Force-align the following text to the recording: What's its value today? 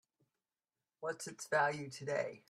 What's 0.99 1.27
its 1.27 1.47
value 1.47 1.89
today? 1.89 2.39